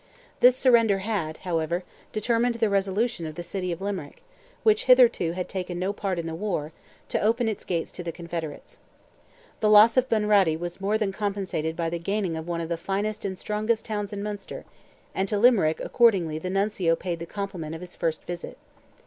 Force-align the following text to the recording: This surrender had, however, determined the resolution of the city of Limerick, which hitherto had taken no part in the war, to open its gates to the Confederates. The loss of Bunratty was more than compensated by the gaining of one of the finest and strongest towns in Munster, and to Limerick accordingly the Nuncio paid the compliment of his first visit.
This 0.39 0.55
surrender 0.55 0.97
had, 0.97 1.37
however, 1.45 1.83
determined 2.11 2.55
the 2.55 2.71
resolution 2.71 3.27
of 3.27 3.35
the 3.35 3.43
city 3.43 3.71
of 3.71 3.81
Limerick, 3.81 4.23
which 4.63 4.85
hitherto 4.85 5.33
had 5.33 5.47
taken 5.47 5.77
no 5.77 5.93
part 5.93 6.17
in 6.17 6.25
the 6.25 6.33
war, 6.33 6.71
to 7.09 7.21
open 7.21 7.47
its 7.47 7.63
gates 7.63 7.91
to 7.91 8.03
the 8.03 8.11
Confederates. 8.11 8.79
The 9.59 9.69
loss 9.69 9.97
of 9.97 10.09
Bunratty 10.09 10.57
was 10.57 10.81
more 10.81 10.97
than 10.97 11.11
compensated 11.11 11.75
by 11.75 11.91
the 11.91 11.99
gaining 11.99 12.35
of 12.35 12.47
one 12.47 12.61
of 12.61 12.69
the 12.69 12.77
finest 12.77 13.25
and 13.25 13.37
strongest 13.37 13.85
towns 13.85 14.11
in 14.11 14.23
Munster, 14.23 14.65
and 15.13 15.29
to 15.29 15.37
Limerick 15.37 15.79
accordingly 15.79 16.39
the 16.39 16.49
Nuncio 16.49 16.95
paid 16.95 17.19
the 17.19 17.27
compliment 17.27 17.75
of 17.75 17.81
his 17.81 17.95
first 17.95 18.25
visit. 18.25 18.57